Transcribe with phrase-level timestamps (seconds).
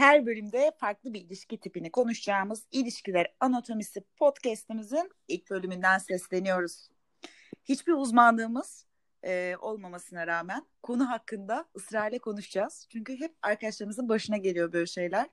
[0.00, 6.88] Her bölümde farklı bir ilişki tipini konuşacağımız İlişkiler Anatomisi podcast'imizin ilk bölümünden sesleniyoruz.
[7.64, 8.86] Hiçbir uzmanlığımız
[9.24, 12.86] e, olmamasına rağmen konu hakkında ısrarla konuşacağız.
[12.88, 15.26] Çünkü hep arkadaşlarımızın başına geliyor böyle şeyler.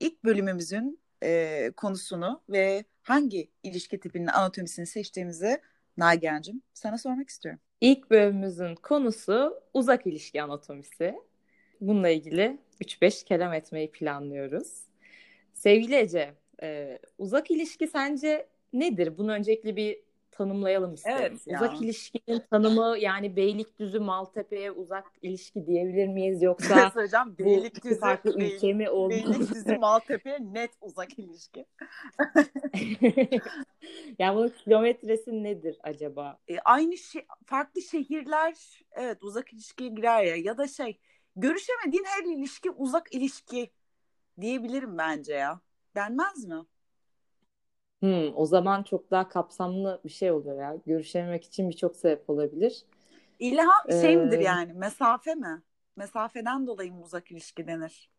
[0.00, 5.60] İlk bölümümüzün e, konusunu ve hangi ilişki tipinin anatomisini seçtiğimizi
[5.96, 7.60] Nagihan'cığım sana sormak istiyorum.
[7.80, 11.27] İlk bölümümüzün konusu uzak ilişki anatomisi.
[11.80, 14.88] Bununla ilgili 3-5 kelam etmeyi planlıyoruz.
[15.54, 19.18] Sevgili Ece, e, uzak ilişki sence nedir?
[19.18, 21.18] Bunu öncelikle bir tanımlayalım isterim.
[21.20, 21.58] Evet ya.
[21.58, 28.56] Uzak ilişkinin tanımı yani Beylikdüzü Maltepe'ye uzak ilişki diyebilir miyiz yoksa söyleyeceğim Beylikdüzü farklı Bey,
[28.56, 29.10] ülke mi oldu?
[29.10, 31.66] Beylikdüzü Maltepe'ye net uzak ilişki.
[34.18, 36.38] yani bunun kilometresi nedir acaba?
[36.48, 38.54] E, aynı şey farklı şehirler
[38.92, 40.98] evet uzak ilişkiye girer ya ya da şey
[41.38, 43.70] görüşemediğin her ilişki uzak ilişki
[44.40, 45.60] diyebilirim bence ya.
[45.94, 46.64] Denmez mi?
[48.00, 50.76] Hmm, o zaman çok daha kapsamlı bir şey oluyor ya.
[50.86, 52.84] Görüşememek için birçok sebep olabilir.
[53.38, 54.00] İlham ee...
[54.00, 54.72] şey midir yani?
[54.72, 55.62] Mesafe mi?
[55.96, 58.10] Mesafeden dolayı mı uzak ilişki denir?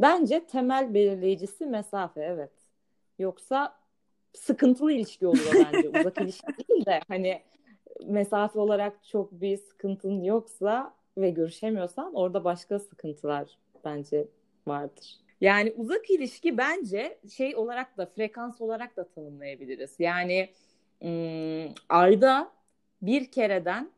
[0.00, 2.52] Bence temel belirleyicisi mesafe evet.
[3.18, 3.78] Yoksa
[4.32, 5.88] sıkıntılı ilişki oluyor bence.
[5.88, 7.42] uzak ilişki değil de hani
[8.06, 14.28] mesafe olarak çok bir sıkıntın yoksa ve görüşemiyorsan orada başka sıkıntılar bence
[14.66, 15.16] vardır.
[15.40, 19.94] Yani uzak ilişki bence şey olarak da frekans olarak da tanımlayabiliriz.
[19.98, 20.50] Yani
[21.04, 22.52] ım, ayda
[23.02, 23.90] bir kereden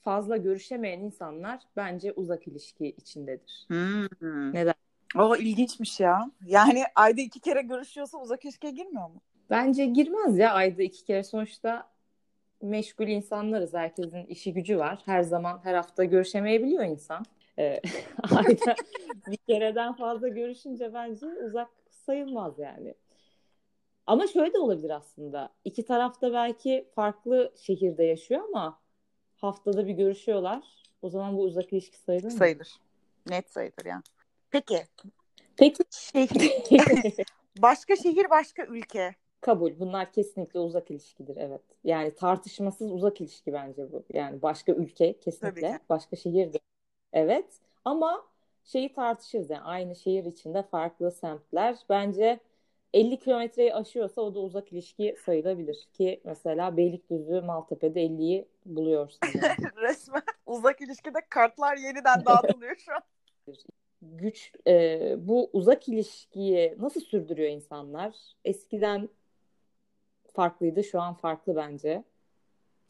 [0.00, 3.66] fazla görüşemeyen insanlar bence uzak ilişki içindedir.
[3.68, 4.54] Hmm.
[4.54, 4.74] Neden?
[5.16, 6.30] O ilginçmiş ya.
[6.46, 9.20] Yani ayda iki kere görüşüyorsa uzak ilişkiye girmiyor mu?
[9.50, 11.24] Bence girmez ya ayda iki kere.
[11.24, 11.91] Sonuçta
[12.62, 13.74] meşgul insanlarız.
[13.74, 15.02] Herkesin işi gücü var.
[15.04, 17.24] Her zaman her hafta görüşemeyebiliyor insan.
[17.58, 17.80] Ee,
[18.36, 18.74] ayda
[19.26, 22.94] bir kereden fazla görüşünce bence uzak sayılmaz yani.
[24.06, 25.52] Ama şöyle de olabilir aslında.
[25.64, 28.80] İki tarafta belki farklı şehirde yaşıyor ama
[29.36, 30.64] haftada bir görüşüyorlar.
[31.02, 32.30] O zaman bu uzak ilişki sayılır mı?
[32.30, 32.76] Sayılır.
[33.28, 34.02] Net sayılır ya.
[34.50, 34.82] Peki.
[35.56, 35.84] Peki.
[35.90, 36.52] Şehir.
[37.58, 39.14] başka şehir, başka ülke.
[39.42, 39.80] Kabul.
[39.80, 41.36] Bunlar kesinlikle uzak ilişkidir.
[41.36, 41.62] Evet.
[41.84, 44.04] Yani tartışmasız uzak ilişki bence bu.
[44.12, 45.78] Yani başka ülke kesinlikle.
[45.88, 46.58] Başka şehir de.
[47.12, 47.60] Evet.
[47.84, 48.24] Ama
[48.64, 51.76] şeyi tartışırız yani aynı şehir içinde farklı semtler.
[51.88, 52.40] Bence
[52.94, 55.88] 50 kilometreyi aşıyorsa o da uzak ilişki sayılabilir.
[55.92, 59.18] Ki mesela Beylikdüzü, Maltepe'de 50'yi buluyorsun.
[59.34, 59.56] Yani.
[59.76, 63.02] Resmen uzak ilişkide kartlar yeniden dağıtılıyor şu an.
[64.02, 68.16] Güç e, bu uzak ilişkiyi nasıl sürdürüyor insanlar?
[68.44, 69.08] Eskiden
[70.32, 72.04] farklıydı, şu an farklı bence.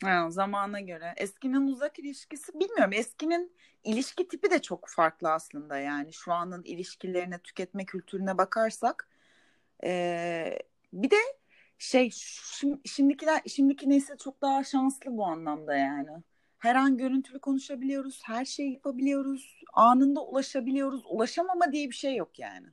[0.03, 1.15] Ha, zamana göre.
[1.17, 2.93] Eskinin uzak ilişkisi bilmiyorum.
[2.93, 3.53] Eskinin
[3.85, 6.13] ilişki tipi de çok farklı aslında yani.
[6.13, 9.09] Şu anın ilişkilerine, tüketme kültürüne bakarsak.
[9.85, 10.59] Ee,
[10.93, 11.17] bir de
[11.79, 12.11] şey
[12.85, 16.11] şimdikiler şimdiki nesil çok daha şanslı bu anlamda yani.
[16.59, 21.03] Her an görüntülü konuşabiliyoruz, her şeyi yapabiliyoruz, anında ulaşabiliyoruz.
[21.07, 22.67] Ulaşamama diye bir şey yok yani.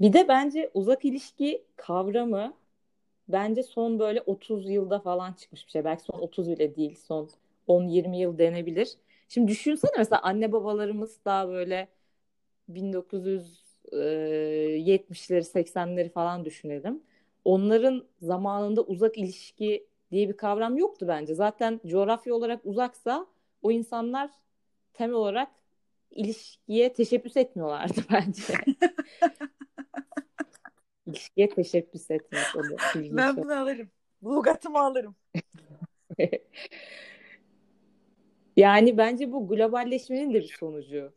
[0.00, 2.54] Bir de bence uzak ilişki kavramı
[3.28, 5.84] bence son böyle 30 yılda falan çıkmış bir şey.
[5.84, 7.30] Belki son 30 bile değil, son
[7.68, 8.88] 10-20 yıl denebilir.
[9.28, 11.88] Şimdi düşünsene mesela anne babalarımız daha böyle
[12.68, 17.02] 1970'leri 80'leri falan düşünelim.
[17.44, 21.34] Onların zamanında uzak ilişki diye bir kavram yoktu bence.
[21.34, 23.26] Zaten coğrafya olarak uzaksa
[23.62, 24.30] o insanlar
[24.94, 25.48] temel olarak
[26.10, 28.42] ilişkiye teşebbüs etmiyorlardı bence.
[31.14, 32.42] İlişkiye teşebbüs etmek.
[32.56, 33.90] O da ben bunu alırım.
[34.24, 35.16] Lugatımı alırım.
[38.56, 41.12] yani bence bu globalleşmenin de bir sonucu.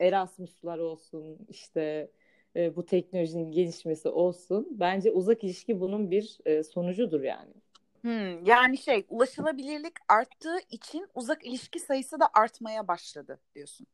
[0.00, 2.10] Erasmus'lar olsun işte
[2.56, 4.68] e, bu teknolojinin gelişmesi olsun.
[4.70, 7.54] Bence uzak ilişki bunun bir e, sonucudur yani.
[8.00, 13.86] Hmm, yani şey ulaşılabilirlik arttığı için uzak ilişki sayısı da artmaya başladı diyorsun.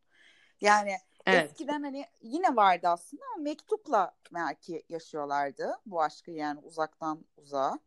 [0.60, 0.90] Yani
[1.26, 1.50] Evet.
[1.50, 7.78] Eskiden hani yine vardı aslında ama mektupla belki yaşıyorlardı bu aşkı yani uzaktan uzağa.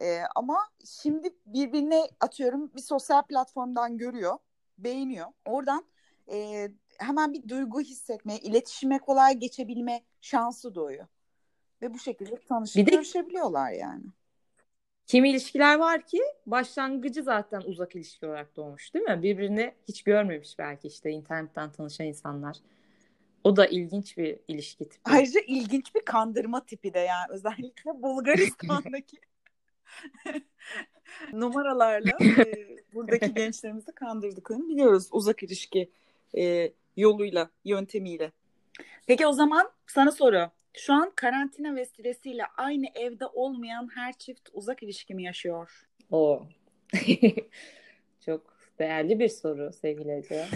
[0.00, 4.38] Ee, ama şimdi birbirine atıyorum bir sosyal platformdan görüyor,
[4.78, 5.26] beğeniyor.
[5.44, 5.84] Oradan
[6.32, 11.06] e, hemen bir duygu hissetme, iletişime kolay geçebilme şansı doğuyor.
[11.82, 14.04] Ve bu şekilde tanışıp bir de, görüşebiliyorlar yani.
[15.06, 19.22] Kimi ilişkiler var ki başlangıcı zaten uzak ilişki olarak doğmuş değil mi?
[19.22, 22.56] Birbirini hiç görmemiş belki işte internetten tanışan insanlar.
[23.44, 25.10] O da ilginç bir ilişki tipi.
[25.10, 29.16] Ayrıca ilginç bir kandırma tipi de yani özellikle Bulgaristan'daki
[31.32, 35.08] numaralarla e, buradaki gençlerimizi kandırdıklarını biliyoruz.
[35.12, 35.90] Uzak ilişki
[36.36, 38.32] e, yoluyla, yöntemiyle.
[39.06, 40.50] Peki o zaman sana soru.
[40.76, 45.88] Şu an karantina vesilesiyle aynı evde olmayan her çift uzak ilişki mi yaşıyor?
[46.10, 46.42] O.
[48.26, 50.46] Çok değerli bir soru sevgili Ece.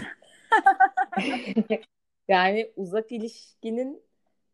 [2.29, 4.01] Yani uzak ilişkinin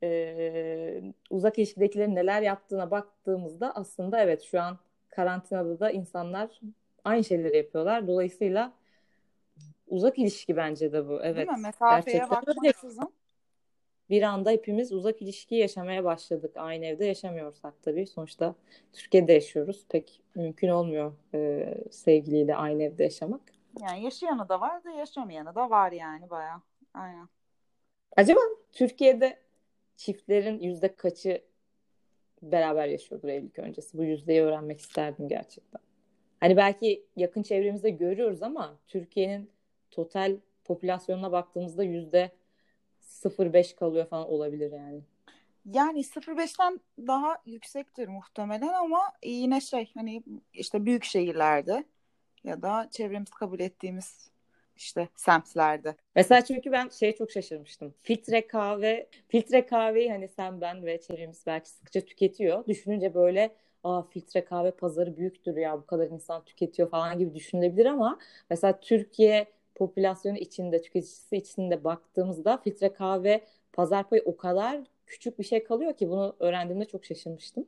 [0.04, 4.78] e, uzak ilişkidekilerin neler yaptığına baktığımızda aslında evet şu an
[5.10, 6.62] karantinada da insanlar
[7.04, 8.08] aynı şeyleri yapıyorlar.
[8.08, 8.74] Dolayısıyla
[9.88, 11.20] uzak ilişki bence de bu.
[11.24, 11.48] Evet.
[11.48, 11.62] Değil mi?
[11.62, 13.14] Mesafeye bakmaksızın.
[14.10, 16.52] Bir anda hepimiz uzak ilişki yaşamaya başladık.
[16.56, 18.08] Aynı evde yaşamıyorsak tabii.
[18.08, 18.56] Sonuçta
[18.94, 19.86] Türkiye'de yaşıyoruz.
[19.90, 23.42] Pek mümkün olmuyor e, sevgiliyle aynı evde yaşamak.
[23.82, 26.62] Yani yaşayanı da var da yaşamayanı da var yani bayağı.
[26.94, 27.28] Aynen.
[28.16, 28.40] Acaba
[28.72, 29.40] Türkiye'de
[29.96, 31.42] çiftlerin yüzde kaçı
[32.42, 33.98] beraber yaşıyordur evlilik öncesi?
[33.98, 35.82] Bu yüzdeyi öğrenmek isterdim gerçekten.
[36.40, 39.50] Hani belki yakın çevremizde görüyoruz ama Türkiye'nin
[39.92, 42.32] total popülasyonuna baktığımızda yüzde
[43.02, 45.02] 0.5 kalıyor falan olabilir yani.
[45.66, 50.24] Yani 0.5'ten daha yüksektir muhtemelen ama yine şey hani
[50.54, 51.84] işte büyük şehirlerde
[52.44, 54.35] ya da çevremiz kabul ettiğimiz
[54.76, 55.96] işte semtlerde.
[56.16, 57.94] Mesela çünkü ben şeye çok şaşırmıştım.
[58.02, 62.68] Filtre kahve, filtre kahveyi hani sen ben ve çevremiz belki sıkça tüketiyor.
[62.68, 67.86] Düşününce böyle aa filtre kahve pazarı büyüktür ya bu kadar insan tüketiyor falan gibi düşünülebilir
[67.86, 68.20] ama
[68.50, 73.42] mesela Türkiye popülasyonu içinde, tüketicisi içinde baktığımızda filtre kahve
[73.74, 77.66] pazar payı o kadar küçük bir şey kalıyor ki bunu öğrendiğimde çok şaşırmıştım.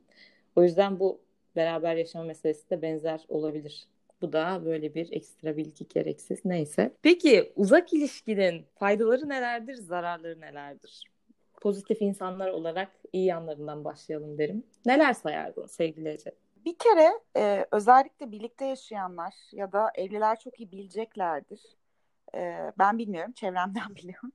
[0.56, 1.20] O yüzden bu
[1.56, 3.88] beraber yaşama meselesi de benzer olabilir.
[4.22, 6.44] Bu da böyle bir ekstra bilgi gereksiz.
[6.44, 6.96] Neyse.
[7.02, 11.04] Peki uzak ilişkinin faydaları nelerdir, zararları nelerdir?
[11.60, 14.64] Pozitif insanlar olarak iyi yanlarından başlayalım derim.
[14.86, 16.32] Neler sayardın sevgili Ece?
[16.64, 21.60] Bir kere e, özellikle birlikte yaşayanlar ya da evliler çok iyi bileceklerdir.
[22.34, 24.32] E, ben bilmiyorum, çevremden biliyorum.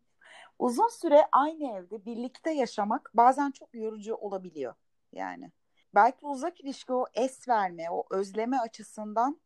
[0.59, 4.74] Uzun süre aynı evde birlikte yaşamak bazen çok yorucu olabiliyor.
[5.12, 5.51] Yani
[5.95, 9.39] belki uzak ilişki o es verme, o özleme açısından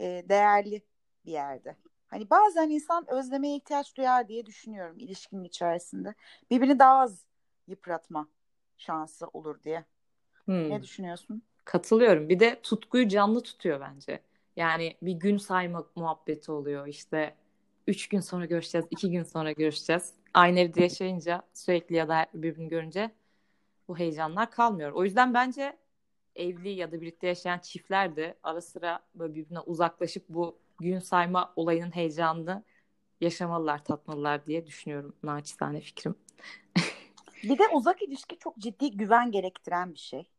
[0.00, 0.82] e, değerli
[1.24, 1.76] bir yerde.
[2.06, 6.14] Hani bazen insan özlemeye ihtiyaç duyar diye düşünüyorum ilişkinin içerisinde.
[6.50, 7.24] Birbirini daha az
[7.66, 8.28] yıpratma
[8.76, 9.84] şansı olur diye.
[10.44, 10.70] Hmm.
[10.70, 11.42] Ne düşünüyorsun?
[11.64, 12.28] Katılıyorum.
[12.28, 14.22] Bir de tutkuyu canlı tutuyor bence.
[14.56, 16.86] Yani bir gün saymak muhabbeti oluyor.
[16.86, 17.34] İşte
[17.86, 20.14] üç gün sonra görüşeceğiz, iki gün sonra görüşeceğiz.
[20.34, 23.10] Aynı evde yaşayınca sürekli ya da birbirini görünce
[23.88, 24.92] bu heyecanlar kalmıyor.
[24.92, 25.76] O yüzden bence
[26.36, 31.52] evli ya da birlikte yaşayan çiftler de ara sıra böyle birbirine uzaklaşıp bu gün sayma
[31.56, 32.64] olayının heyecanını
[33.20, 35.16] yaşamalılar, tatmalılar diye düşünüyorum.
[35.22, 36.14] Naçizane fikrim.
[37.42, 40.30] bir de uzak ilişki çok ciddi güven gerektiren bir şey.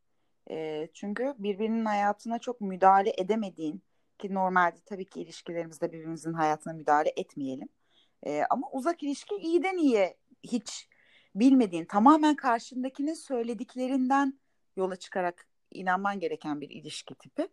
[0.50, 3.82] E, çünkü birbirinin hayatına çok müdahale edemediğin
[4.18, 7.70] ki normalde tabii ki ilişkilerimizde birbirimizin hayatına müdahale etmeyelim.
[8.24, 10.90] E, ama uzak ilişki iyiden iyiye hiç
[11.36, 14.40] bilmediğin, tamamen karşındakinin söylediklerinden
[14.76, 17.48] yola çıkarak inanman gereken bir ilişki tipi.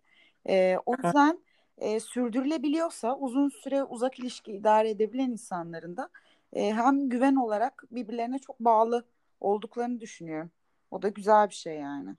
[0.48, 1.40] E, o yüzden
[1.78, 6.10] e, sürdürülebiliyorsa uzun süre uzak ilişki idare edebilen insanların da
[6.52, 9.04] e, hem güven olarak birbirlerine çok bağlı
[9.40, 10.50] olduklarını düşünüyorum.
[10.90, 12.16] O da güzel bir şey yani.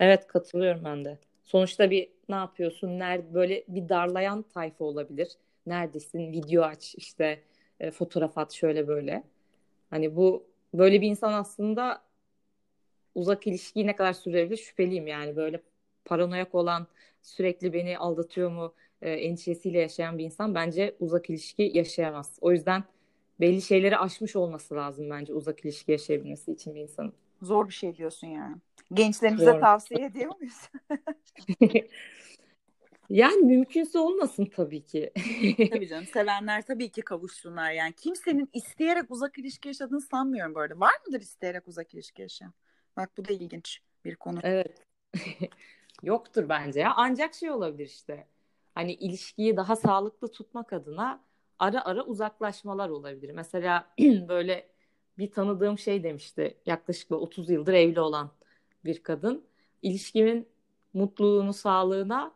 [0.00, 1.18] Evet katılıyorum ben de.
[1.44, 2.98] Sonuçta bir ne yapıyorsun?
[2.98, 5.28] Nerede böyle bir darlayan tayfa olabilir.
[5.66, 6.32] Neredesin?
[6.32, 7.40] Video aç işte
[7.80, 9.22] e, fotoğraf at şöyle böyle.
[9.90, 12.02] Hani bu böyle bir insan aslında
[13.16, 15.62] uzak ilişkiyi ne kadar sürebilir şüpheliyim yani böyle
[16.04, 16.86] paranoyak olan
[17.22, 22.38] sürekli beni aldatıyor mu e, endişesiyle yaşayan bir insan bence uzak ilişki yaşayamaz.
[22.40, 22.84] O yüzden
[23.40, 27.12] belli şeyleri aşmış olması lazım bence uzak ilişki yaşayabilmesi için bir insanın.
[27.42, 28.56] Zor bir şey diyorsun yani.
[28.92, 29.60] Gençlerimize Zor.
[29.60, 30.70] tavsiye ediyor muyuz?
[33.10, 35.12] yani mümkünse olmasın tabii ki.
[35.72, 36.06] tabii canım.
[36.06, 37.72] Sevenler tabii ki kavuşsunlar.
[37.72, 40.80] Yani kimsenin isteyerek uzak ilişki yaşadığını sanmıyorum arada.
[40.80, 42.52] Var mıdır isteyerek uzak ilişki yaşayan?
[42.96, 44.38] Bak bu da ilginç bir konu.
[44.42, 44.82] Evet.
[46.02, 46.92] Yoktur bence ya.
[46.96, 48.26] Ancak şey olabilir işte.
[48.74, 51.20] Hani ilişkiyi daha sağlıklı tutmak adına
[51.58, 53.30] ara ara uzaklaşmalar olabilir.
[53.30, 53.94] Mesela
[54.28, 54.68] böyle
[55.18, 56.56] bir tanıdığım şey demişti.
[56.66, 58.30] Yaklaşık 30 yıldır evli olan
[58.84, 59.44] bir kadın.
[59.82, 60.48] İlişkimin
[60.94, 62.34] mutluluğunu, sağlığına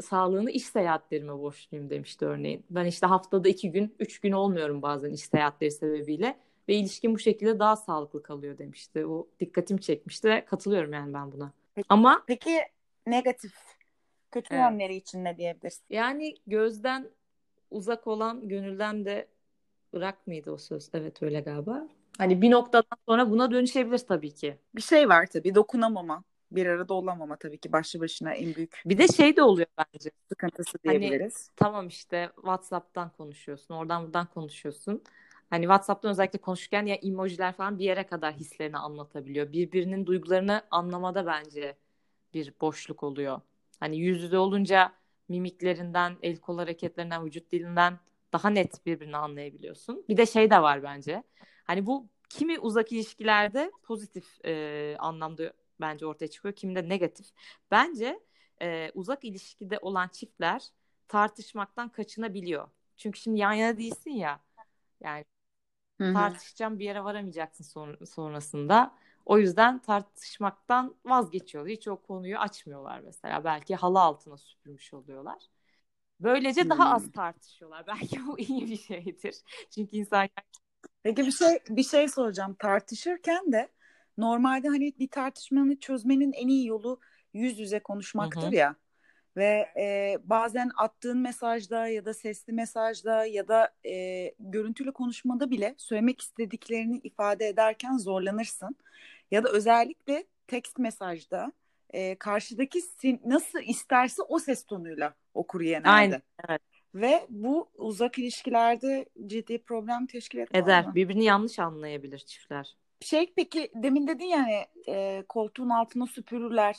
[0.00, 2.64] sağlığını iş seyahatlerime borçluyum demişti örneğin.
[2.70, 7.18] Ben işte haftada iki gün, üç gün olmuyorum bazen iş seyahatleri sebebiyle ve ilişkin bu
[7.18, 9.06] şekilde daha sağlıklı kalıyor demişti.
[9.06, 11.52] O dikkatim çekmişti ve katılıyorum yani ben buna.
[11.74, 12.60] Peki, Ama peki
[13.06, 13.54] negatif
[14.30, 14.62] kötü evet.
[14.62, 15.84] yönleri için ne diyebilirsin?
[15.90, 17.10] Yani gözden
[17.70, 19.28] uzak olan gönülden de
[19.94, 20.90] ırak mıydı o söz?
[20.94, 21.88] Evet öyle galiba.
[22.18, 24.58] Hani bir noktadan sonra buna dönüşebilir tabii ki.
[24.74, 26.24] Bir şey var tabii dokunamama.
[26.50, 28.82] Bir arada olamama tabii ki başlı başına en büyük.
[28.86, 30.10] Bir de şey de oluyor bence.
[30.28, 31.48] Sıkıntısı hani diyebiliriz.
[31.48, 33.74] Hani, tamam işte WhatsApp'tan konuşuyorsun.
[33.74, 35.02] Oradan buradan konuşuyorsun.
[35.50, 39.52] Hani WhatsApp'tan özellikle konuşurken ya emojiler falan bir yere kadar hislerini anlatabiliyor.
[39.52, 41.76] Birbirinin duygularını anlamada bence
[42.34, 43.40] bir boşluk oluyor.
[43.80, 44.92] Hani yüz yüze olunca
[45.28, 47.98] mimiklerinden, el kol hareketlerinden, vücut dilinden
[48.32, 50.04] daha net birbirini anlayabiliyorsun.
[50.08, 51.22] Bir de şey de var bence.
[51.64, 57.26] Hani bu kimi uzak ilişkilerde pozitif e, anlamda bence ortaya çıkıyor, kimi de negatif.
[57.70, 58.20] Bence
[58.62, 60.68] e, uzak ilişkide olan çiftler
[61.08, 62.68] tartışmaktan kaçınabiliyor.
[62.96, 64.40] Çünkü şimdi yan yana değilsin ya.
[65.00, 65.24] Yani
[65.98, 66.12] Hı-hı.
[66.12, 68.94] tartışacağım bir yere varamayacaksın son, sonrasında.
[69.26, 71.72] O yüzden tartışmaktan vazgeçiyorlar.
[71.72, 73.44] Hiç o konuyu açmıyorlar mesela.
[73.44, 75.42] Belki halı altına süpürmüş oluyorlar.
[76.20, 76.70] Böylece hmm.
[76.70, 77.86] daha az tartışıyorlar.
[77.86, 79.34] Belki bu iyi bir şeydir.
[79.70, 80.28] Çünkü insan
[81.02, 82.56] Peki bir şey bir şey soracağım.
[82.58, 83.68] Tartışırken de
[84.18, 87.00] normalde hani bir tartışmanı çözmenin en iyi yolu
[87.32, 88.54] yüz yüze konuşmaktır Hı-hı.
[88.54, 88.76] ya.
[89.36, 95.74] Ve e, bazen attığın mesajda ya da sesli mesajda ya da e, görüntülü konuşmada bile
[95.78, 98.76] söylemek istediklerini ifade ederken zorlanırsın.
[99.30, 101.52] Ya da özellikle text mesajda
[101.90, 105.88] e, karşıdaki sin- nasıl isterse o ses tonuyla okur genelde.
[105.88, 106.22] Aynen.
[106.48, 106.62] Evet.
[106.94, 110.86] Ve bu uzak ilişkilerde ciddi problem teşkil etmez Eder.
[110.86, 110.94] Mı?
[110.94, 112.76] Birbirini yanlış anlayabilir çiftler.
[113.00, 116.76] Şey peki demin dedin yani e, koltuğun altına süpürürler.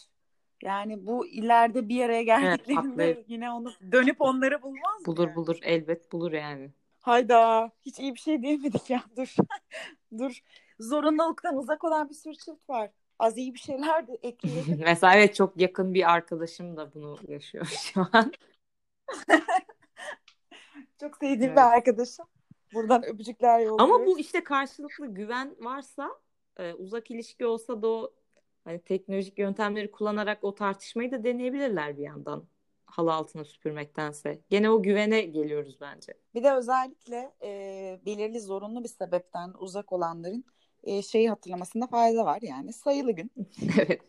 [0.63, 5.06] Yani bu ileride bir araya geldiklerinde evet, yine onu dönüp onları bulmaz mı?
[5.06, 5.36] Bulur yani?
[5.36, 6.72] bulur elbet bulur yani.
[7.00, 9.36] Hayda hiç iyi bir şey diyemedik ya dur.
[10.18, 10.39] dur.
[10.80, 12.89] Zorunluluktan uzak olan bir sürü çift var.
[13.20, 14.80] Az iyi bir şeyler de ekleyelim.
[14.86, 18.32] Mesela evet çok yakın bir arkadaşım da bunu yaşıyor şu an.
[21.00, 21.58] çok sevdiğim evet.
[21.58, 22.25] bir arkadaşım.
[22.74, 23.96] Buradan öpücükler yolluyoruz.
[23.96, 26.10] Ama bu işte karşılıklı güven varsa
[26.58, 28.13] e, uzak ilişki olsa da o
[28.63, 32.48] hani teknolojik yöntemleri kullanarak o tartışmayı da deneyebilirler bir yandan
[32.86, 34.42] halı altına süpürmektense.
[34.50, 36.13] Gene o güvene geliyoruz bence.
[36.36, 40.46] Bir de özellikle e, belirli zorunlu bir sebepten uzak olanların
[40.84, 43.32] e, şeyi hatırlamasında fayda var yani sayılı gün.
[43.80, 44.01] evet.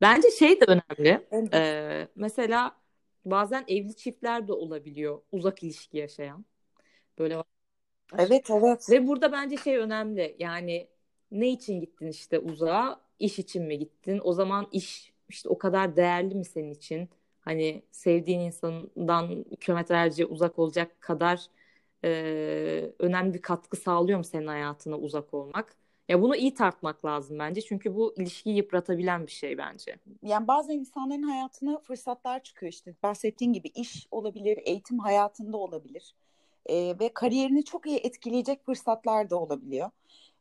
[0.00, 1.26] Bence şey de önemli.
[1.30, 1.54] Evet.
[1.54, 2.76] Ee, mesela
[3.24, 6.44] bazen evli çiftler de olabiliyor uzak ilişki yaşayan.
[7.18, 7.44] Böyle
[8.18, 8.90] Evet evet.
[8.90, 10.36] Ve burada bence şey önemli.
[10.38, 10.88] Yani
[11.30, 13.00] ne için gittin işte uzağa?
[13.20, 14.20] İş için mi gittin?
[14.24, 17.08] O zaman iş işte o kadar değerli mi senin için?
[17.40, 21.46] Hani sevdiğin insandan kilometrelerce uzak olacak kadar
[22.04, 22.10] e,
[22.98, 25.76] önemli bir katkı sağlıyor mu senin hayatına uzak olmak?
[26.08, 27.60] Ya bunu iyi tartmak lazım bence.
[27.60, 29.96] Çünkü bu ilişkiyi yıpratabilen bir şey bence.
[30.22, 32.94] Yani bazen insanların hayatına fırsatlar çıkıyor işte.
[33.02, 36.14] Bahsettiğin gibi iş olabilir, eğitim hayatında olabilir.
[36.66, 39.90] E, ve kariyerini çok iyi etkileyecek fırsatlar da olabiliyor.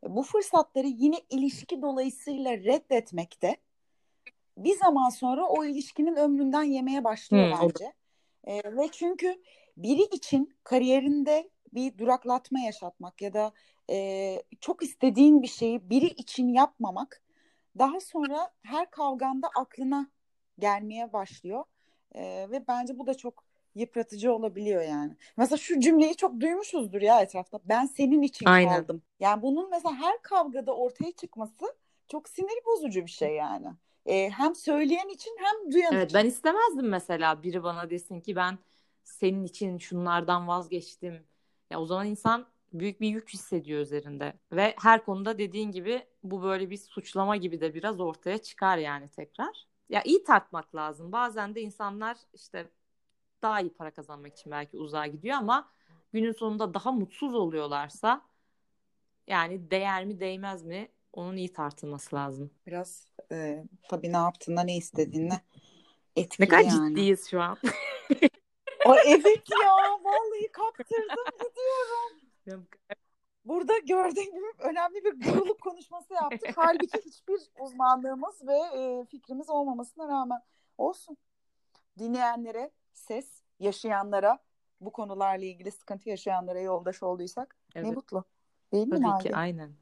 [0.04, 3.58] E, bu fırsatları yine ilişki dolayısıyla reddetmekte
[4.58, 7.94] bir zaman sonra o ilişkinin ömründen yemeye başlıyor hmm, bence.
[8.44, 9.42] E, ve çünkü
[9.78, 13.52] biri için kariyerinde bir duraklatma yaşatmak ya da
[13.90, 17.22] e, çok istediğin bir şeyi biri için yapmamak
[17.78, 20.08] daha sonra her kavganda aklına
[20.60, 21.64] gelmeye başlıyor.
[22.16, 23.44] E, ve bence bu da çok
[23.76, 25.16] yıpratıcı olabiliyor yani.
[25.38, 27.60] Mesela şu cümleyi çok duymuşuzdur ya etrafta.
[27.66, 28.70] Ben senin için Aynen.
[28.70, 29.02] kaldım.
[29.20, 31.76] Yani bunun mesela her kavgada ortaya çıkması
[32.08, 33.68] çok sinir bozucu bir şey yani.
[34.06, 36.20] Ee, hem söyleyen için hem duyan evet, için.
[36.20, 38.58] Ben istemezdim mesela biri bana desin ki ben
[39.04, 41.24] senin için şunlardan vazgeçtim.
[41.72, 46.44] Ya o zaman insan büyük bir yük hissediyor üzerinde ve her konuda dediğin gibi bu
[46.44, 49.68] böyle bir suçlama gibi de biraz ortaya çıkar yani tekrar.
[49.90, 51.12] Ya iyi tartmak lazım.
[51.12, 52.68] Bazen de insanlar işte
[53.42, 55.70] daha iyi para kazanmak için belki uzağa gidiyor ama
[56.14, 58.22] günün sonunda daha mutsuz oluyorlarsa
[59.28, 62.52] yani değer mi değmez mi onun iyi tartılması lazım.
[62.68, 65.42] Biraz e, tabii ne yaptığında ne istediğine
[66.16, 66.90] etkili Ne kadar yani.
[66.90, 67.58] ciddiyiz şu an.
[68.86, 69.70] o evet ya
[70.04, 71.26] vallahi kaptırdım
[72.46, 72.68] gidiyorum.
[73.46, 76.50] Burada gördüğün gibi önemli bir guruluk konuşması yaptık.
[76.56, 80.42] Halbuki hiçbir uzmanlığımız ve e, fikrimiz olmamasına rağmen
[80.78, 81.18] olsun.
[82.00, 84.40] Dinleyenlere ses, yaşayanlara
[84.82, 87.88] bu konularla ilgili sıkıntı yaşayanlara yoldaş olduysak evet.
[87.88, 88.24] ne mutlu.
[88.74, 89.74] Değil mi Tabii ki aynen.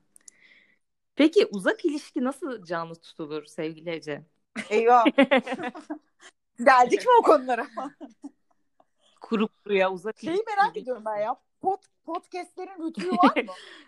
[1.16, 4.24] Peki uzak ilişki nasıl canlı tutulur sevgili Ece?
[4.70, 5.06] Eyvah.
[6.66, 7.68] Geldik mi o konulara?
[9.22, 10.46] Kuru kuruya uzak Şeyi ilişki.
[10.46, 11.36] merak ediyorum ben ya.
[11.62, 13.52] Pod, podcastlerin rütüğü var mı?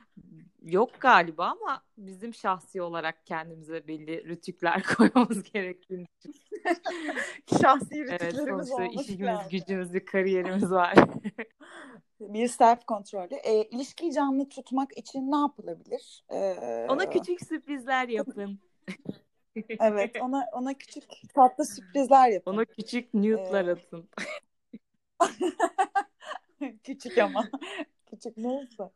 [0.64, 6.06] Yok galiba ama bizim şahsi olarak kendimize belli rütükler koymamız gerektiğini
[7.62, 9.50] Şahsi rütüklerimiz evet, işimiz, yani.
[9.52, 10.96] gücümüz, bir kariyerimiz var.
[12.20, 13.36] bir self kontrolü.
[13.36, 16.24] E, ilişkiyi canlı tutmak için ne yapılabilir?
[16.32, 16.56] E,
[16.90, 18.60] ona küçük sürprizler yapın.
[19.80, 21.04] evet, ona ona küçük
[21.36, 22.52] tatlı sürprizler yapın.
[22.52, 23.72] Ona küçük nude'lar ee...
[23.72, 24.10] atın.
[26.84, 27.50] küçük ama
[28.06, 28.90] küçük neyse.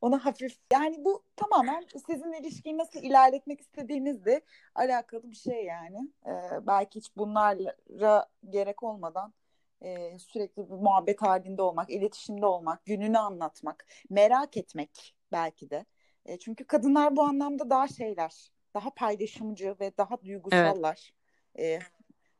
[0.00, 4.40] Ona hafif yani bu tamamen sizin ilişkiyi nasıl ilerletmek istediğinizle
[4.74, 6.08] alakalı bir şey yani.
[6.26, 9.34] Ee, belki hiç bunlara gerek olmadan
[9.82, 15.84] e, sürekli bir muhabbet halinde olmak, iletişimde olmak, gününü anlatmak, merak etmek belki de.
[16.26, 21.14] E, çünkü kadınlar bu anlamda daha şeyler, daha paylaşımcı ve daha duygusallar.
[21.54, 21.82] Evet.
[21.82, 21.86] E,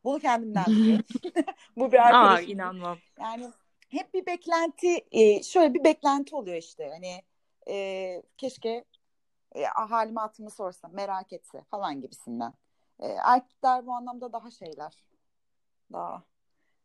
[0.03, 1.05] bunu kendimden biliyorum.
[1.77, 2.49] bu bir arkadaşım.
[2.49, 2.97] Aa, inanmam.
[3.19, 3.51] Yani
[3.89, 6.89] hep bir beklenti, e, şöyle bir beklenti oluyor işte.
[6.93, 7.21] Hani
[7.67, 8.85] e, keşke
[9.55, 12.53] e, halime hatırını sorsa, merak etse falan gibisinden.
[12.99, 15.03] E, erkekler bu anlamda daha şeyler.
[15.93, 16.23] Daha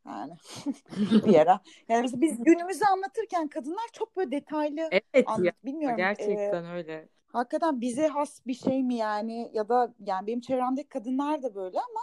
[0.06, 0.32] yani
[1.26, 1.60] bir yere.
[1.88, 5.44] Yani mesela biz günümüzü anlatırken kadınlar çok böyle detaylı evet anlat.
[5.44, 5.96] Ya, Bilmiyorum.
[5.96, 7.08] Gerçekten e, öyle.
[7.26, 11.78] Hakikaten bize has bir şey mi yani ya da yani benim çevremdeki kadınlar da böyle
[11.78, 12.00] ama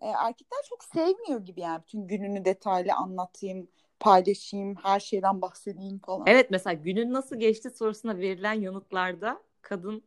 [0.00, 3.68] e, erkekler çok sevmiyor gibi yani bütün gününü detaylı anlatayım,
[4.00, 6.24] paylaşayım, her şeyden bahsedeyim falan.
[6.26, 10.02] Evet mesela günün nasıl geçti sorusuna verilen yanıtlarda kadın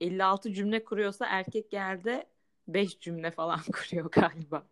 [0.00, 2.26] 56 cümle kuruyorsa erkek genelde
[2.68, 4.66] 5 cümle falan kuruyor galiba.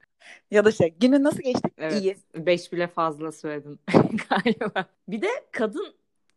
[0.51, 1.69] Ya da şey günün nasıl geçti?
[1.79, 2.17] Evet, İyi.
[2.35, 3.79] 5 bile fazla söyledim
[4.29, 4.87] galiba.
[5.09, 5.95] Bir de kadın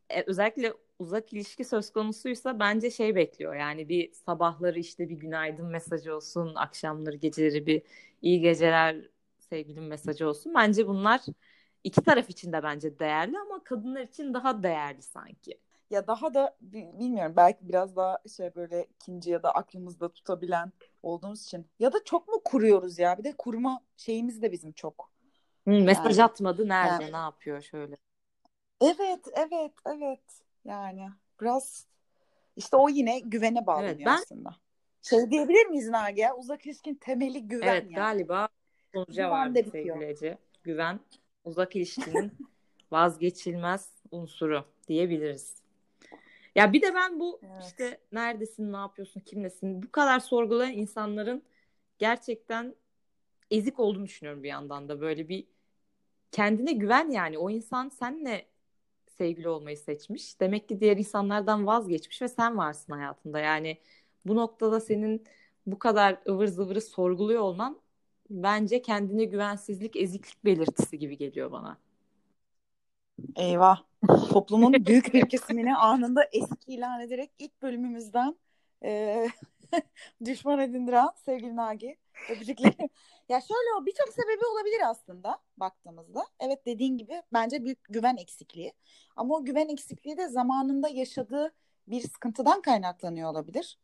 [0.10, 3.56] e, özellikle uzak ilişki söz konusuysa bence şey bekliyor.
[3.56, 7.82] Yani bir sabahları işte bir günaydın mesajı olsun, akşamları geceleri bir
[8.22, 8.96] iyi geceler
[9.40, 10.54] sevgilim mesajı olsun.
[10.56, 11.22] Bence bunlar
[11.84, 15.60] iki taraf için de bence değerli ama kadınlar için daha değerli sanki.
[15.90, 20.72] Ya daha da bilmiyorum belki biraz daha şey böyle ikinci ya da aklımızda tutabilen
[21.04, 21.68] olduğumuz için.
[21.80, 23.18] Ya da çok mu kuruyoruz ya?
[23.18, 25.12] Bir de kurma şeyimiz de bizim çok.
[25.68, 27.14] Hı, mesaj yani, atmadı nerede yani.
[27.14, 27.98] ne yapıyor şöyle.
[28.82, 31.10] Evet evet evet yani
[31.42, 31.88] biraz
[32.56, 34.18] işte o yine güvene bağlanıyor evet, ben...
[34.22, 34.56] aslında.
[35.02, 36.34] Şey diyebilir miyiz Nagiye?
[36.34, 37.96] Uzak ilişkin temeli güven evet, yani.
[37.96, 38.50] galiba
[38.94, 40.38] sonuca var sevgili Ece.
[40.64, 41.00] Güven
[41.50, 42.32] uzak ilişkinin
[42.92, 45.56] vazgeçilmez unsuru diyebiliriz.
[46.56, 47.64] Ya bir de ben bu evet.
[47.68, 51.44] işte neredesin, ne yapıyorsun, kimlesin bu kadar sorgulayan insanların
[52.00, 52.76] gerçekten
[53.52, 55.48] ezik olduğunu düşünüyorum bir yandan da böyle bir
[56.32, 58.46] kendine güven yani o insan senle
[59.08, 60.40] sevgili olmayı seçmiş.
[60.40, 63.40] Demek ki diğer insanlardan vazgeçmiş ve sen varsın hayatında.
[63.40, 63.78] Yani
[64.26, 65.24] bu noktada senin
[65.66, 67.80] bu kadar ıvır zıvırı sorguluyor olman
[68.30, 71.78] bence kendine güvensizlik, eziklik belirtisi gibi geliyor bana.
[73.36, 73.84] Eyvah.
[74.30, 78.36] Toplumun büyük bir kesimini anında eski ilan ederek ilk bölümümüzden
[78.84, 79.28] e,
[80.26, 81.98] düşman edindiren sevgili Nagi.
[82.30, 82.90] Öpücüklerim.
[83.30, 86.26] ya şöyle o birçok sebebi olabilir aslında baktığımızda.
[86.40, 88.74] Evet dediğin gibi bence büyük güven eksikliği.
[89.16, 91.54] Ama o güven eksikliği de zamanında yaşadığı
[91.88, 93.78] bir sıkıntıdan kaynaklanıyor olabilir.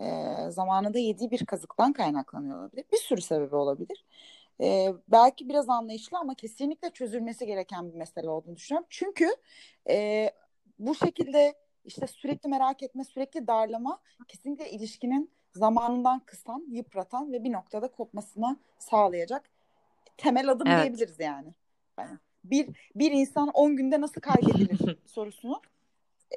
[0.00, 2.84] Ee, zamanında yediği bir kazıktan kaynaklanıyor olabilir.
[2.92, 4.04] Bir sürü sebebi olabilir.
[4.60, 8.86] Ee, belki biraz anlayışlı ama kesinlikle çözülmesi gereken bir mesele olduğunu düşünüyorum.
[8.90, 9.28] Çünkü
[9.90, 10.30] e,
[10.78, 17.52] bu şekilde işte sürekli merak etme, sürekli darlama kesinlikle ilişkinin zamanından kısan, yıpratan ve bir
[17.52, 19.50] noktada kopmasına sağlayacak
[20.16, 20.82] temel adım evet.
[20.82, 21.54] diyebiliriz yani.
[21.98, 22.18] yani.
[22.44, 25.60] Bir bir insan 10 günde nasıl kaybedilir sorusunu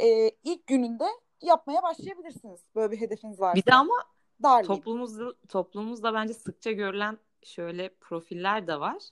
[0.01, 1.07] e, ilk gününde
[1.43, 2.61] yapmaya başlayabilirsiniz.
[2.75, 3.55] Böyle bir hedefiniz varsa.
[3.55, 3.95] Bir de ama
[4.43, 4.67] Darlayın.
[4.67, 9.03] toplumumuzda toplumumuzda bence sıkça görülen şöyle profiller de var.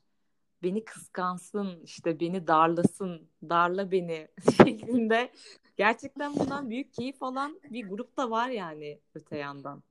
[0.64, 5.32] Beni kıskansın, işte beni darlasın, darla beni şeklinde
[5.78, 9.84] gerçekten bundan büyük keyif alan bir grup da var yani öte yandan.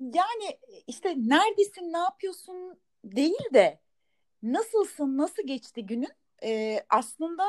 [0.00, 3.80] Yani işte neredesin, ne yapıyorsun değil de
[4.42, 6.12] nasılsın, nasıl geçti günün?
[6.42, 7.42] Ee, aslında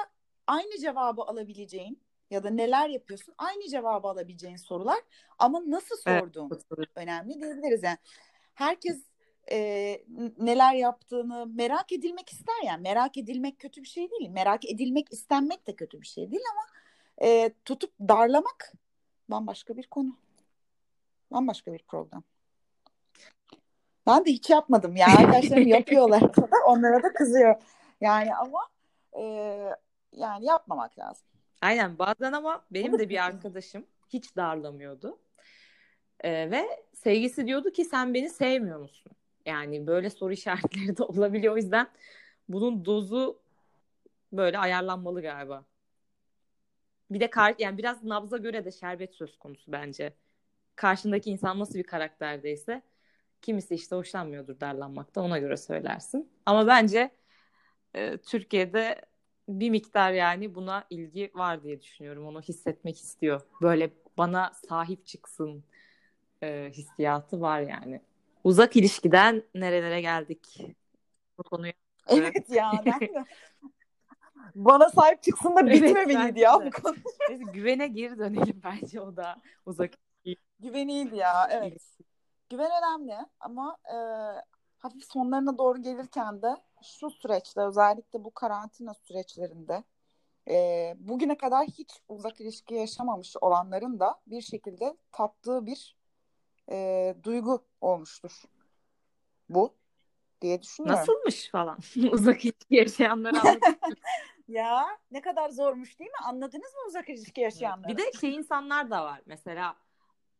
[0.47, 2.01] aynı cevabı alabileceğin
[2.31, 4.99] ya da neler yapıyorsun aynı cevabı alabileceğin sorular
[5.39, 6.89] ama nasıl sorduğun evet.
[6.95, 7.97] önemli diyebiliriz yani.
[8.53, 9.05] Herkes
[9.51, 9.57] e,
[10.37, 15.67] neler yaptığını merak edilmek ister yani merak edilmek kötü bir şey değil merak edilmek istenmek
[15.67, 16.65] de kötü bir şey değil ama
[17.27, 18.73] e, tutup darlamak
[19.29, 20.17] bambaşka bir konu
[21.31, 22.23] bambaşka bir program.
[24.07, 25.07] Ben de hiç yapmadım ya.
[25.07, 26.23] Arkadaşlarım yapıyorlar.
[26.67, 27.55] Onlara da kızıyor.
[28.01, 28.59] Yani ama
[29.13, 29.23] e,
[30.11, 31.27] yani yapmamak lazım.
[31.61, 35.19] Aynen bazen ama benim de bir arkadaşım hiç darlamıyordu.
[36.23, 39.11] Ee, ve sevgisi diyordu ki sen beni sevmiyor musun?
[39.45, 41.53] Yani böyle soru işaretleri de olabiliyor.
[41.53, 41.87] O yüzden
[42.49, 43.39] bunun dozu
[44.31, 45.65] böyle ayarlanmalı galiba.
[47.11, 50.13] Bir de kar yani biraz nabza göre de şerbet söz konusu bence.
[50.75, 52.81] Karşındaki insan nasıl bir karakterdeyse
[53.41, 56.31] kimisi işte hoşlanmıyordur darlanmakta ona göre söylersin.
[56.45, 57.11] Ama bence
[57.95, 59.01] e, Türkiye'de
[59.49, 62.27] bir miktar yani buna ilgi var diye düşünüyorum.
[62.27, 63.41] Onu hissetmek istiyor.
[63.61, 65.63] Böyle bana sahip çıksın
[66.43, 68.01] e, hissiyatı var yani.
[68.43, 70.67] Uzak ilişkiden nerelere geldik?
[71.37, 71.73] Bu konuyu.
[72.07, 73.25] Evet ya ben de.
[74.55, 76.95] Bana sahip çıksın da bitmemeliydi evet, ya bu konu.
[77.29, 79.93] Neyse, güvene geri dönelim bence o da uzak.
[80.59, 81.81] Güveniydi ya evet.
[82.49, 83.97] Güven önemli ama e,
[84.77, 89.83] hafif sonlarına doğru gelirken de şu süreçte özellikle bu karantina süreçlerinde
[90.49, 95.95] e, bugüne kadar hiç uzak ilişki yaşamamış olanların da bir şekilde tattığı bir
[96.71, 98.43] e, duygu olmuştur.
[99.49, 99.73] Bu
[100.41, 100.99] diye düşünüyorum.
[100.99, 101.77] Nasılmış falan
[102.11, 103.35] uzak ilişki yaşayanları
[104.47, 106.25] Ya ne kadar zormuş değil mi?
[106.25, 107.91] Anladınız mı uzak ilişki yaşayanları?
[107.91, 109.21] Bir de şey insanlar da var.
[109.25, 109.75] Mesela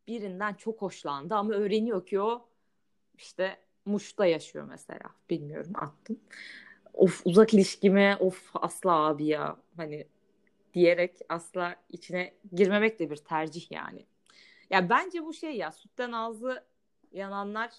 [0.08, 2.50] birinden çok hoşlandı ama öğreniyor ki o
[3.14, 5.10] işte Muş'ta yaşıyor mesela.
[5.30, 6.20] Bilmiyorum attım.
[6.94, 10.08] Of uzak ilişkime of asla abi ya hani
[10.74, 14.06] diyerek asla içine girmemek de bir tercih yani.
[14.70, 16.64] Ya bence bu şey ya sütten ağzı
[17.12, 17.72] yananlar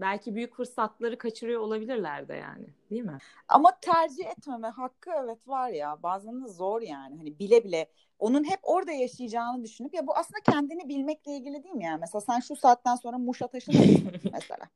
[0.00, 3.18] belki büyük fırsatları kaçırıyor olabilirler de yani değil mi?
[3.48, 8.44] Ama tercih etmeme hakkı evet var ya bazen de zor yani hani bile bile onun
[8.44, 12.40] hep orada yaşayacağını düşünüp ya bu aslında kendini bilmekle ilgili değil mi yani mesela sen
[12.40, 14.68] şu saatten sonra Muş'a taşınırsın mesela.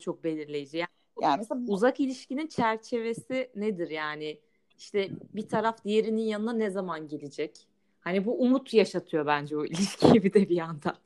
[0.00, 0.88] Çok belirleyici yani.
[1.22, 4.40] Yani mesela uzak ilişkinin çerçevesi nedir yani?
[4.78, 7.66] İşte bir taraf diğerinin yanına ne zaman gelecek?
[8.00, 10.96] Hani bu umut yaşatıyor bence o ilişkiyi bir de bir yandan.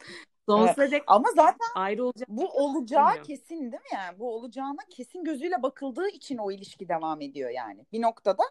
[0.49, 2.29] Sonsuza dek ama zaten ayrı olacak.
[2.29, 3.27] Bu olacağı bilmiyorum.
[3.27, 4.19] kesin değil mi yani?
[4.19, 7.87] Bu olacağına kesin gözüyle bakıldığı için o ilişki devam ediyor yani.
[7.93, 8.43] Bir noktada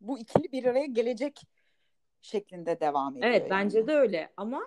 [0.00, 1.42] bu ikili bir araya gelecek
[2.22, 3.30] şeklinde devam ediyor.
[3.30, 3.50] Evet yani.
[3.50, 4.62] bence de öyle ama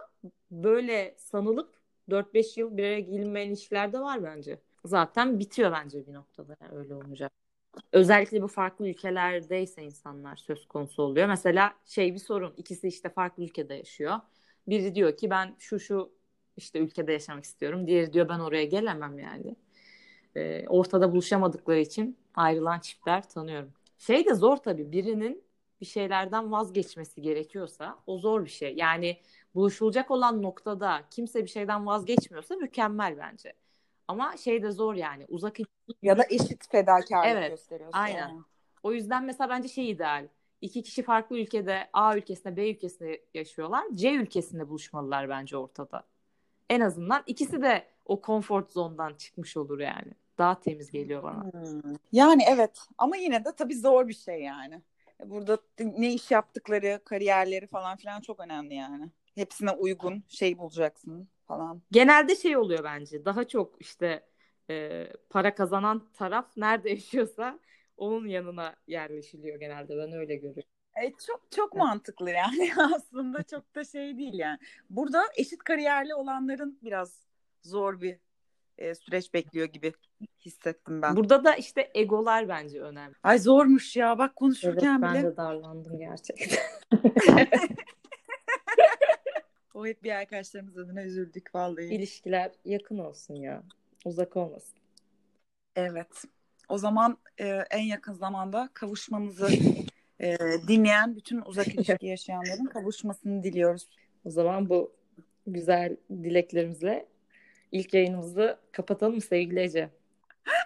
[0.51, 1.79] böyle sanılıp
[2.09, 4.59] 4-5 yıl bir araya gelinmeyen ilişkiler de var bence.
[4.85, 7.31] Zaten bitiyor bence bir noktada yani öyle olacak.
[7.91, 11.27] Özellikle bu farklı ülkelerdeyse insanlar söz konusu oluyor.
[11.27, 12.53] Mesela şey bir sorun.
[12.57, 14.19] ikisi işte farklı ülkede yaşıyor.
[14.67, 16.11] Biri diyor ki ben şu şu
[16.57, 17.87] işte ülkede yaşamak istiyorum.
[17.87, 19.55] Diğeri diyor ben oraya gelemem yani.
[20.35, 23.73] E, ortada buluşamadıkları için ayrılan çiftler tanıyorum.
[23.97, 25.43] Şey de zor tabii birinin
[25.81, 28.75] bir şeylerden vazgeçmesi gerekiyorsa o zor bir şey.
[28.75, 29.17] Yani
[29.55, 33.53] buluşulacak olan noktada kimse bir şeyden vazgeçmiyorsa mükemmel bence.
[34.09, 35.57] Ama şey de zor yani uzak
[36.01, 37.97] ya da eşit fedakarlık evet, gösteriyorsa.
[37.97, 38.19] Aynen.
[38.19, 38.41] Yani.
[38.83, 40.27] O yüzden mesela bence şey ideal.
[40.61, 43.83] İki kişi farklı ülkede A ülkesinde B ülkesinde yaşıyorlar.
[43.93, 46.03] C ülkesinde buluşmalılar bence ortada
[46.69, 50.13] en azından ikisi de o comfort zondan çıkmış olur yani.
[50.37, 51.43] Daha temiz geliyor bana.
[51.43, 51.95] Hmm.
[52.11, 54.81] Yani evet ama yine de tabii zor bir şey yani.
[55.25, 59.09] Burada ne iş yaptıkları, kariyerleri falan filan çok önemli yani.
[59.39, 61.81] Hepsine uygun şey bulacaksın falan.
[61.91, 63.25] Genelde şey oluyor bence.
[63.25, 64.23] Daha çok işte
[64.69, 67.59] e, para kazanan taraf nerede yaşıyorsa
[67.97, 69.97] onun yanına yerleşiliyor genelde.
[69.97, 70.69] Ben öyle görüyorum.
[71.03, 71.83] E, çok çok evet.
[71.83, 74.57] mantıklı yani aslında çok da şey değil yani.
[74.89, 77.19] Burada eşit kariyerli olanların biraz
[77.63, 78.19] zor bir
[78.77, 79.93] e, süreç bekliyor gibi
[80.45, 81.15] hissettim ben.
[81.15, 83.15] Burada da işte egolar bence önemli.
[83.23, 85.23] Ay zormuş ya bak konuşurken evet, bile.
[85.23, 86.59] ben de darlandım gerçekten.
[89.79, 91.85] o hep bir arkadaşlarımız adına üzüldük vallahi.
[91.85, 93.63] İlişkiler yakın olsun ya.
[94.05, 94.79] Uzak olmasın.
[95.75, 96.23] Evet.
[96.69, 99.49] O zaman e, en yakın zamanda kavuşmanızı
[100.21, 100.37] e,
[100.67, 103.87] dinleyen bütün uzak ilişki yaşayanların kavuşmasını diliyoruz.
[104.25, 104.91] O zaman bu
[105.47, 107.05] güzel dileklerimizle
[107.71, 109.89] ilk yayınımızı kapatalım sevgili Ece.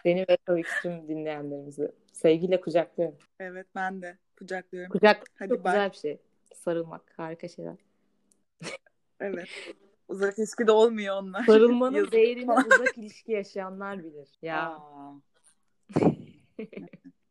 [0.05, 3.17] Beni ve tabii ki tüm dinleyenlerimizi sevgiyle kucaklıyorum.
[3.39, 4.91] Evet ben de kucaklıyorum.
[4.91, 5.71] Kucak Hadi çok bye.
[5.71, 6.17] güzel bir şey.
[6.53, 7.75] Sarılmak harika şeyler.
[9.23, 9.49] Evet.
[10.07, 11.45] Uzak ilişki de olmuyor onlar.
[11.45, 14.29] Sarılmanın değerini uzak ilişki yaşayanlar bilir.
[14.41, 14.79] Ya.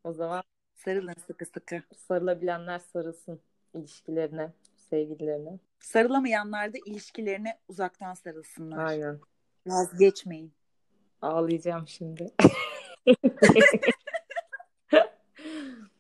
[0.05, 0.43] o zaman
[0.85, 1.83] Sarılın sıkı sıkı.
[1.97, 3.41] Sarılabilenler sarılsın
[3.75, 5.59] ilişkilerine, sevgililerine.
[5.81, 8.85] Sarılamayanlar da ilişkilerine uzaktan sarılsınlar.
[8.85, 9.21] Aynen.
[9.67, 10.53] Vazgeçmeyin.
[11.23, 12.31] Ağlayacağım şimdi.